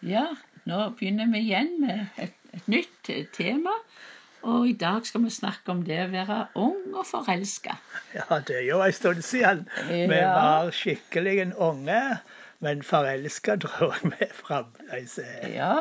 [0.00, 0.26] Ja,
[0.64, 3.74] nå begynner vi igjen med et, et nytt tema.
[4.48, 7.74] Og i dag skal vi snakke om det å være ung og forelska.
[8.16, 12.00] Ja, det er jo en stund siden vi var skikkelig unge.
[12.64, 15.44] Men forelska tror jeg vi fremdeles er.
[15.52, 15.74] Ja,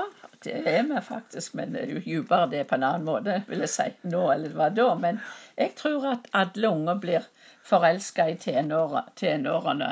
[0.44, 3.72] det er vi faktisk, men det er dypere det på en annen måte, vil jeg
[3.74, 4.90] si, nå eller hva da.
[5.00, 5.20] Men
[5.60, 7.28] jeg tror at alle unger blir
[7.68, 9.92] forelska i tenårene.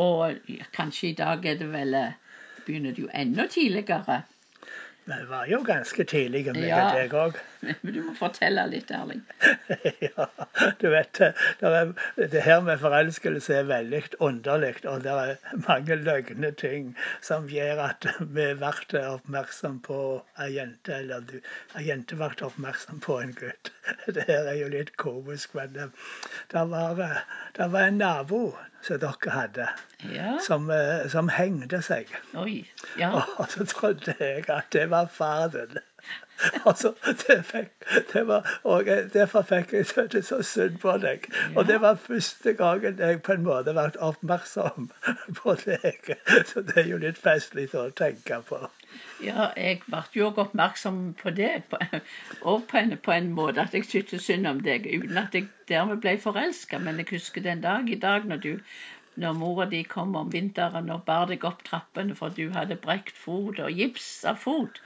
[0.00, 2.16] Og kanskje i dag er det vel eh,
[2.66, 4.22] Begynner det jo enda tidligere.
[5.08, 6.88] Vi var jo ganske tidlige, meg Ja.
[6.94, 7.36] deg òg.
[7.82, 9.20] Men du må fortelle litt, Erling.
[10.06, 10.26] ja,
[10.80, 11.20] du vet,
[11.60, 15.36] det, er, det her med forelskelse er veldig underlig, og det er
[15.68, 16.90] mange løgne ting
[17.22, 20.00] som gjør at vi ble oppmerksom på
[20.42, 21.38] ei jente, eller du,
[21.78, 23.70] ei jente ble oppmerksom på en gutt.
[24.16, 25.92] Det her er jo litt komisk, men det,
[26.50, 27.22] det, var, eh,
[27.54, 29.68] det var en nabo som dere hadde,
[30.14, 30.36] Ja.
[30.44, 32.08] som, eh, som hengte seg.
[32.38, 32.62] Oi.
[32.98, 33.10] Ja.
[33.38, 35.78] Og så trodde jeg at det var faren.
[36.68, 36.90] Altså,
[37.26, 37.70] det fikk,
[38.12, 41.24] det var, og derfor fikk jeg så- det så synd på deg.
[41.56, 44.90] Og det var første gangen jeg på en måte ble oppmerksom
[45.40, 46.12] på deg.
[46.52, 48.60] Så det er jo litt festlig å tenke på.
[49.24, 51.50] Ja, jeg ble jo òg oppmerksom på det,
[52.50, 55.48] og på en, på en måte at jeg syntes synd om deg, uten at jeg
[55.70, 56.80] dermed ble forelska.
[56.82, 58.52] Men jeg husker den dag i dag når du
[59.16, 63.16] når mora di kom om vinteren og bar deg opp trappene for du hadde brekt
[63.16, 64.80] fot og gips av fot,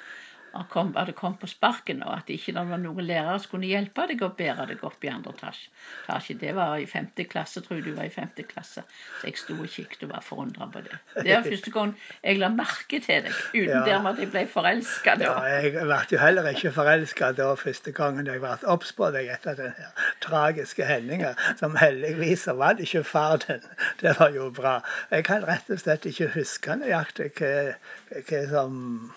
[0.71, 4.07] kom, hadde kommet på sparken, og at ikke det var noen lærere som kunne hjelpe
[4.11, 6.35] deg å bære deg opp i andre etasje.
[6.41, 8.83] Det var i femte klasse, tror jeg du var i femte klasse.
[9.21, 10.99] Så jeg sto og kikket og var forundra på det.
[11.21, 13.85] Det var første gang jeg la merke til deg, uten Ja.
[13.87, 15.31] dermed at jeg ble forelska da.
[15.31, 19.31] Ja, jeg ble jo heller ikke forelska da første gangen jeg ble obs på deg
[19.31, 21.35] etter den her tragiske hendinga.
[21.63, 23.63] Som heldigvis så var det ikke far din.
[24.01, 24.81] Det var jo bra.
[25.11, 29.13] Jeg kan rett og slett ikke huske nøyaktig hva, som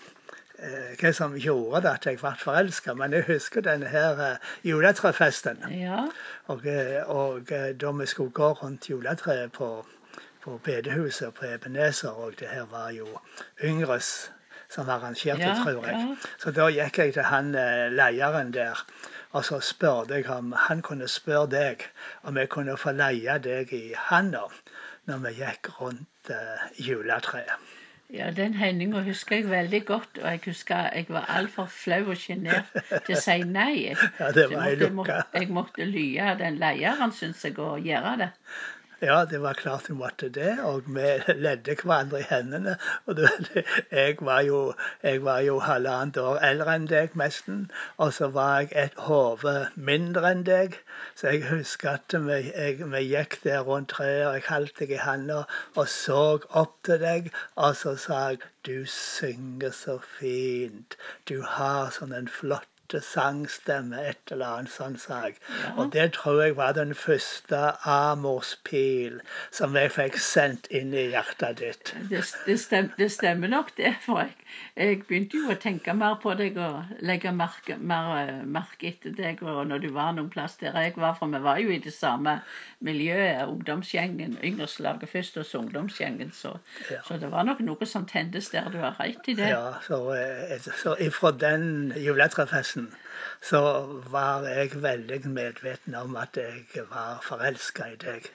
[1.00, 5.58] hva som gjorde det at jeg ble forelska, men jeg husker denne her eh, juletrefesten.
[5.70, 6.04] Ja,
[6.48, 9.86] Og, eh, og eh, da vi skulle gå rundt juletreet på,
[10.44, 13.06] på bedehuset på Ebenezer, og det her var jo
[13.64, 14.30] Yngres
[14.70, 15.94] som arrangerte, Ja, tror jeg.
[15.94, 16.16] ja.
[16.38, 17.52] Så da gikk jeg til han
[17.94, 18.80] leieren der,
[19.32, 21.84] og så spurte jeg om han kunne spørre deg
[22.22, 24.46] om jeg kunne få leie deg i handa
[25.06, 27.54] når vi gikk rundt eh, juletreet.
[28.14, 30.18] Ja den hendinga husker jeg veldig godt.
[30.22, 32.70] Og jeg husker jeg var altfor flau og sjenert
[33.06, 33.70] til å si nei.
[33.88, 35.40] Jeg, Ja, det så var jeg jeg måtte, lukke.
[35.42, 38.30] jeg måtte lye den lederen, syns jeg, og gjøre det.
[39.04, 41.08] Ja, det var klart hun måtte det, og vi
[41.44, 42.76] ledde hverandre i hendene.
[43.06, 43.28] Og det,
[43.90, 44.60] jeg var jo,
[45.02, 47.58] jeg jo halvannet år eldre enn deg, nesten,
[48.00, 49.54] og så var jeg et hode
[49.90, 50.78] mindre enn deg.
[51.20, 54.96] Så jeg husker at vi, jeg, vi gikk der rundt treet, og jeg holdt deg
[54.96, 55.42] i handa
[55.74, 56.24] og så
[56.62, 60.96] opp til deg, og så sa jeg du synger så fint,
[61.28, 65.38] du har sånn en flott sangstemme, et eller annet sånn sak.
[65.62, 65.72] Ja.
[65.80, 69.20] Og det tror jeg var den første amorspil
[69.54, 71.94] som jeg fikk sendt inn i hjertet ditt.
[72.10, 73.94] Det, det, stem, det stemmer nok, det.
[74.04, 74.34] For jeg,
[74.76, 79.42] jeg begynte jo å tenke mer på deg og legge merke, mer merke etter deg
[79.42, 81.16] og når du var noen plass der jeg var.
[81.18, 82.38] For vi var jo i det samme
[82.84, 84.38] miljøet, ungdomsgjengen.
[84.44, 86.32] Yngreslaget først, og så ungdomsgjengen.
[86.34, 86.56] Så,
[86.90, 87.00] Ja.
[87.06, 88.68] så det var nok noe som tendes der.
[88.70, 89.48] Du har rett i det.
[89.48, 92.73] Ja, så, eh, så ifra den juletrefesten
[93.44, 93.60] så
[94.12, 98.28] var jeg veldig medveten om at jeg var forelska i deg.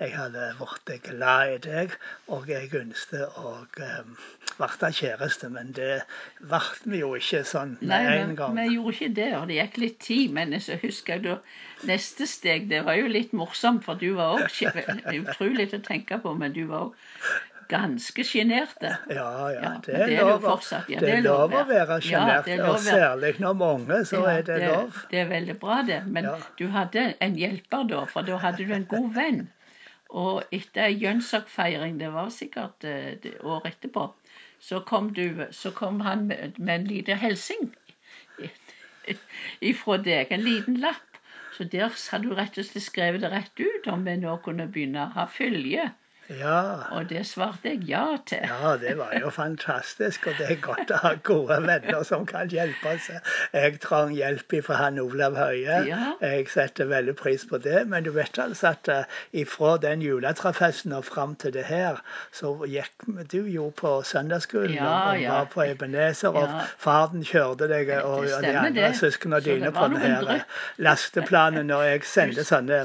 [0.00, 1.94] Jeg hadde blitt glad i deg,
[2.26, 5.50] og jeg ønsket å bli kjæreste.
[5.54, 6.02] Men det
[6.40, 8.58] ble vi jo ikke sånn med Nei, en vi, gang.
[8.58, 10.36] vi gjorde ikke det, og det gikk litt tid.
[10.38, 11.38] Men så husker jeg da
[11.92, 14.48] neste steg, det var jo litt morsomt, for du var òg
[15.22, 17.04] utrolig å tenke på, men du var òg
[17.68, 18.92] ganske sjenerte.
[19.10, 20.06] Ja, ja, Ja, det er det
[21.14, 22.44] det lov, å- det være Ja, sjenert.
[22.44, 23.54] det er og særlig når
[23.90, 25.00] er så Ja, er det lov.
[25.10, 26.02] Det er veldig bra, det.
[26.06, 26.36] Men Ja.
[26.58, 29.48] du hadde en hjelper da, for da hadde du en god venn.
[30.10, 34.12] Og etter ei Jønsok-feiring, det var sikkert eh, det året etterpå,
[34.60, 37.74] så kom, du, så kom han med, med en liten hilsing
[39.60, 40.30] ifra deg.
[40.32, 41.02] En liten lapp.
[41.56, 44.66] Så der hadde du rett og slett skrevet det rett ut om vi nå kunne
[44.72, 45.86] begynne å ha følge.
[46.30, 46.60] Ja.
[46.96, 48.42] Og det svarte jeg ja til.
[48.42, 52.50] Ja, det var jo fantastisk, og det er godt å ha gode venner som kan
[52.50, 53.08] hjelpe oss.
[53.54, 55.82] Jeg trenger hjelp fra han Olav Høie.
[55.86, 56.12] Ja.
[56.22, 57.84] Jeg setter veldig pris på det.
[57.90, 62.00] Men du vet altså at uh, ifra den juletrafesten og fram til det her,
[62.34, 66.48] så gikk du jo på søndagsskolen Ja, og, var på Ebenezer, og
[66.82, 70.44] faren kjørte deg og, og de andre søsknene dine på den her eh,
[70.82, 72.82] lasteplanen, og jeg sendte sånne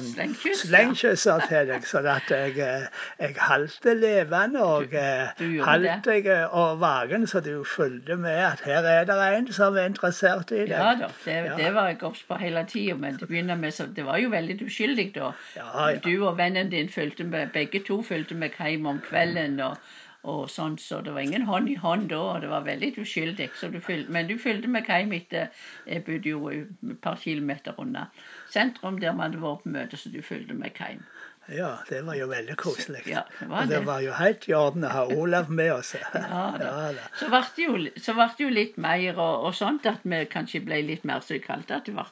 [0.62, 2.88] slengkysser til deg, så at jeg, eh,
[3.20, 8.38] jeg jeg holdt det levende, og eh, holdt eh, og vagen, så du fulgte med
[8.46, 10.76] at her er det en som er interessert i deg.
[10.76, 11.56] Ja da, det, Ja.
[11.58, 14.30] det var jeg obs på hele tida, men det begynner med så Det var jo
[14.30, 15.32] veldig uskyldig da.
[15.56, 15.98] Ja, ja.
[16.04, 19.78] Du og vennen din fulgte med, begge to fulgte med hjem om kvelden og,
[20.24, 23.50] og sånn, så det var ingen hånd i hånd da, og det var veldig uskyldig.
[23.58, 25.48] Så du fyl, men du fulgte med hjem etter
[25.88, 28.08] Jeg bodde jo et par kilometer unna
[28.54, 31.02] sentrum der vi hadde vært på møte, så du fulgte med hjem.
[31.50, 33.02] Ja, det var jo veldig koselig.
[33.10, 35.96] Ja, det og det var jo helt i orden å ha Olav med oss.
[35.98, 36.70] Ja, da.
[36.94, 37.06] Ja.
[37.18, 40.22] Så ble det jo, så ble det jo litt mer og, og sånt at vi
[40.32, 42.06] kanskje ble litt mer jeg at det ble,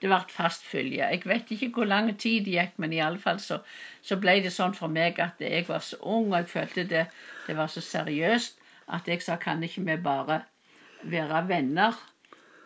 [0.00, 1.04] det ble fast følge.
[1.04, 3.60] Jeg vet ikke hvor lang tid det gikk, men iallfall så,
[4.02, 7.04] så ble det sånn for meg at jeg var så ung, og jeg følte det,
[7.46, 8.58] det var så seriøst
[8.96, 10.42] at jeg sa kan ikke vi bare
[11.06, 11.94] være venner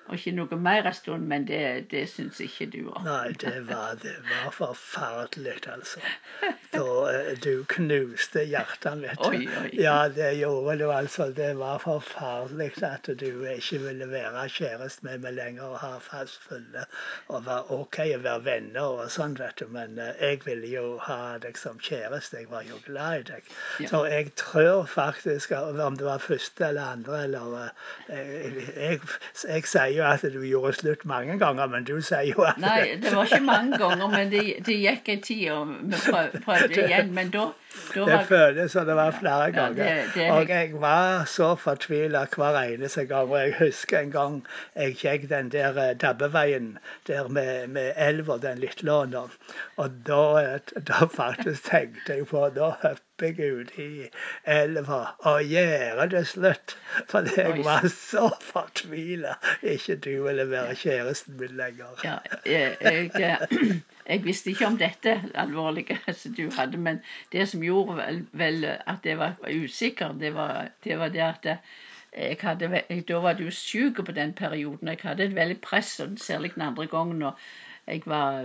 [0.04, 2.98] og ikke noe mer en stund, men det, det syns ikke du òg.
[3.06, 6.02] Nei, det var, det var forferdelig, altså.
[6.74, 9.20] Da eh, du knuste hjertet mitt.
[9.24, 9.68] Oi, oi.
[9.78, 11.28] Ja, det gjorde du, altså.
[11.32, 16.42] Det var forferdelig at du ikke ville være kjæreste med meg lenger og ha fast
[16.48, 16.84] følge.
[17.30, 20.84] Og var OK å være venner og sånn, vet du, men eh, jeg ville jo
[21.06, 22.42] ha deg som kjæreste.
[22.42, 23.50] Jeg var jo glad i deg.
[23.80, 23.88] Ja.
[23.94, 27.58] Så jeg tror faktisk, om det var første eller andre eller
[28.12, 29.00] eh, jeg,
[29.48, 32.96] jeg sier jo at du gjorde slutt mange ganger, men du sier jo at Nei,
[33.02, 36.80] det var ikke mange ganger, men det, det gikk en tid, og vi prøv, prøvde
[36.86, 37.12] igjen.
[37.16, 37.50] Men da
[37.94, 40.02] Det føles som det var flere ganger.
[40.32, 43.30] og jeg var så fortvila hver eneste gang.
[43.30, 44.40] Og jeg husker en gang
[44.74, 49.24] jeg gikk den der eh, Dabbeveien der med, med elva, den Litlåna.
[49.76, 54.08] Og da, eh, da faktisk tenkte jeg på Da hopper jeg ut i
[54.44, 56.76] elva og gjør det slutt.
[57.10, 59.38] For jeg var så fortvila.
[59.62, 61.98] Ikke du ville være kjæresten min lenger.
[62.04, 62.76] Ja, jeg,
[63.14, 67.00] jeg, jeg visste ikke om dette alvorlige som du hadde, men
[67.32, 71.46] det som gjorde vel, vel at jeg var usikker, det var det, var det at
[72.14, 74.88] jeg hadde, jeg, da var du syk på den perioden.
[74.88, 77.22] Jeg hadde et veldig press, særlig den andre gangen.
[77.22, 77.32] Og
[77.86, 78.44] jeg var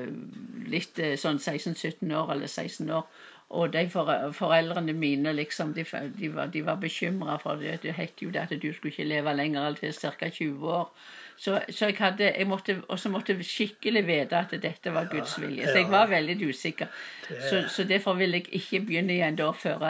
[0.68, 3.06] litt eh, sånn 16-17 år, eller 16 år.
[3.50, 5.84] Og de for, foreldrene mine liksom, de,
[6.20, 7.80] de var, de var bekymra for det.
[7.82, 10.30] Det het jo det at du skulle ikke leve lenger enn til ca.
[10.30, 10.92] 20 år.
[11.40, 15.66] Så, så jeg hadde, jeg måtte, også måtte skikkelig vite at dette var Guds vilje.
[15.66, 16.88] Så jeg var veldig usikker.
[17.50, 19.86] Så, så derfor ville jeg ikke begynne igjen da før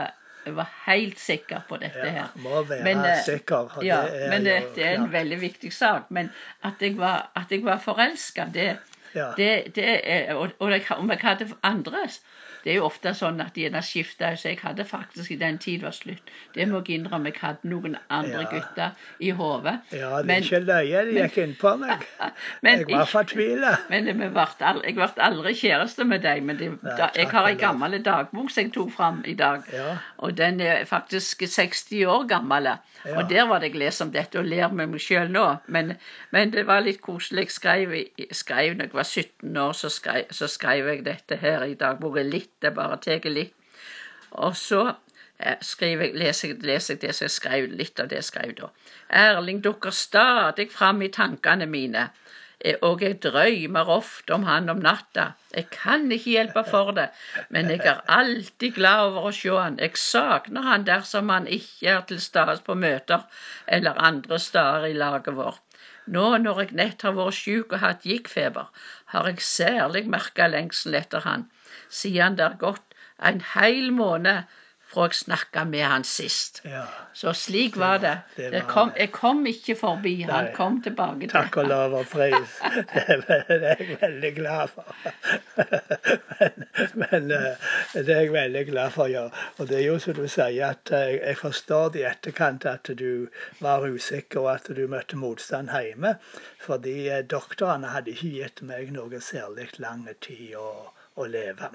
[0.45, 2.29] jeg var helt sikker på dette Ja, her.
[2.39, 3.73] må være Men, eh, sikker.
[3.79, 6.07] Det Ja, er men det, det er en veldig viktig sak.
[6.15, 6.29] Men
[6.63, 8.77] at jeg var, at jeg var forelska, det,
[9.15, 9.31] Ja.
[9.37, 12.07] det, det er, og, og jeg, om jeg hadde andre
[12.63, 15.57] Det er jo ofte sånn at de gjerne skifter, så jeg hadde faktisk i den
[15.57, 16.31] tid var slutt.
[16.55, 17.31] Det må jeg innrømme.
[17.31, 18.49] Jeg hadde noen andre Ja.
[18.51, 19.79] gutter i hodet.
[19.91, 21.05] Ja, det er Men- ikke løye.
[21.05, 22.05] Det gikk innpå meg.
[22.63, 23.75] Men Jeg var fortvila.
[23.89, 26.43] Men aldri, jeg ble aldri kjæreste med deg.
[26.43, 29.63] Men det, Nei, da, jeg har ei gammel dagbok som jeg tok fram i dag.
[29.73, 29.97] Ja.
[30.19, 32.63] Og den er faktisk 60 år gammel.
[33.05, 33.17] Ja.
[33.17, 35.45] Og der var det jeg leste om dette og ler med meg sjøl nå.
[35.67, 35.93] Men,
[36.31, 37.39] men det var litt koselig.
[37.49, 37.93] Jeg skrev,
[38.31, 42.23] skrev når jeg var 17 år, så skrev, så skrev jeg dette her i dagboka.
[42.23, 43.53] Litt, jeg bare tar litt.
[44.31, 48.09] Og så eh, skriver jeg, leser, jeg, leser jeg det som jeg skrev, litt av
[48.11, 48.71] det jeg skrev da.
[49.23, 52.09] Erling dukker stadig fram i tankene mine.
[52.59, 55.31] Eh, Og jeg drømmer ofte om han om natta.
[55.55, 57.07] Jeg kan ikke hjelpe for det,
[57.49, 59.79] men jeg er alltid glad over å se han.
[59.79, 63.25] Jeg savner han dersom han ikke er til stede på møter
[63.65, 65.63] eller andre steder i laget vårt.
[66.13, 68.69] Nå når jeg nett har vært syk og hatt gikkfeber,
[69.13, 71.43] har jeg særlig merka lengselen etter han,
[71.89, 74.47] siden det er gått en hel måned
[74.89, 76.61] fra jeg snakka med han sist.
[76.65, 76.85] Ja.
[77.13, 78.15] Så slik var det.
[78.35, 80.13] det det var kom, jeg kom ikke forbi.
[80.29, 82.55] Han kom tilbake til Takk og lov og pris.
[83.29, 84.95] Det er jeg veldig glad for.
[86.39, 86.65] Men,
[86.95, 89.27] men eh, det er jeg veldig glad for, ja.
[89.57, 92.89] Og det er jo som du sier, at eh, jeg forstår det i etterkant at
[92.99, 93.27] du
[93.59, 96.15] var usikker, og at du møtte motstand hjemme.
[96.65, 100.69] Fordi eh, doktorene hadde ikke gitt meg noe særlig lang tid å,
[101.19, 101.69] å leve.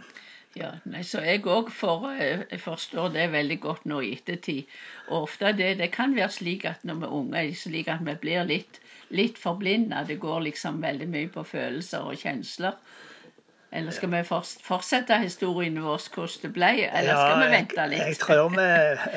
[0.55, 4.71] Ja, nei, så jeg òg for, eh, forstår det veldig godt nå i ettertid.
[5.09, 8.15] Og ofte det, det kan være slik at når vi er unge, slik at vi
[8.23, 8.79] blir litt,
[9.11, 10.05] litt forblinda.
[10.07, 12.79] Det går liksom veldig mye på følelser og kjensler.
[13.75, 14.21] Eller skal vi
[14.63, 18.21] fortsette historien vår hvordan det ble, eller skal vi vente jeg, jeg, litt?
[18.23, 18.67] tror vi,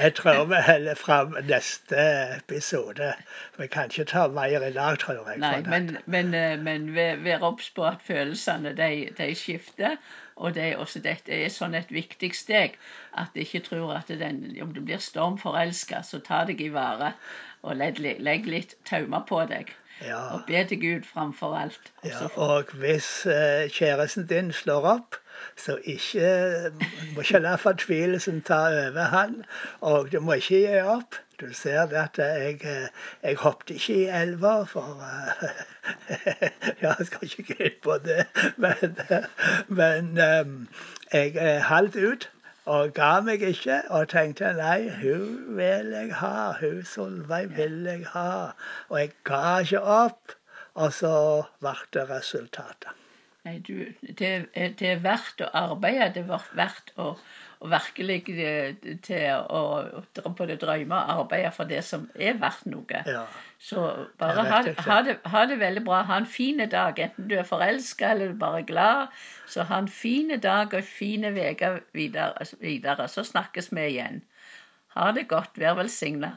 [0.02, 2.06] jeg tror vi holder fram neste
[2.40, 3.12] episode.
[3.60, 5.38] Vi kan ikke ta mer i dag, tror jeg.
[5.44, 10.00] Nei, men, men, eh, men vær obs på at følelsene de, de skifter.
[10.38, 12.76] Og det er også dette er sånn et viktig steg
[13.18, 17.14] at du ikke tror at den, om du blir stormforelska, så ta deg i vare
[17.62, 19.74] og legg, legg litt taumer på deg.
[20.06, 20.34] Ja.
[20.34, 21.92] Og be til Gud framfor alt.
[22.06, 25.16] Ja, og hvis eh, kjæresten din slår opp,
[25.58, 26.72] så ikke,
[27.16, 29.40] må ikke la fortvilelsen ta over han,
[29.82, 31.18] og du må ikke gi opp.
[31.38, 32.88] Du ser det at jeg, eh,
[33.24, 35.60] jeg hoppet ikke i elva, for eh,
[36.82, 38.26] ja, Jeg skal ikke gå på det,
[38.64, 39.28] men, eh,
[39.68, 40.46] men eh,
[41.14, 42.30] jeg eh, holdt ut.
[42.68, 46.52] Og ga meg ikke, og tenkte nei, hun vil jeg ha.
[46.60, 48.52] Hun Solveig vil jeg ha.
[48.90, 50.36] Og jeg ga ikke opp.
[50.76, 51.14] Og så
[51.64, 53.07] ble det resultatet.
[53.48, 54.30] Nei, du, det,
[54.80, 56.10] det er verdt å arbeide.
[56.18, 57.14] Det er verdt å,
[57.64, 58.74] å virkelig eh,
[59.06, 59.62] til å,
[60.04, 63.04] å både drømme og arbeide for det som er verdt noe.
[63.08, 63.22] Ja.
[63.70, 63.86] Så
[64.20, 66.02] bare ha, ha, det, ha det veldig bra.
[66.10, 67.00] Ha en fin dag.
[67.00, 69.16] Enten du er forelska eller du er bare glad.
[69.48, 73.08] Så ha en fin dag og fine uker videre, videre.
[73.08, 74.26] Så snakkes vi igjen.
[74.98, 75.56] Ha det godt.
[75.56, 76.36] Vær velsigna.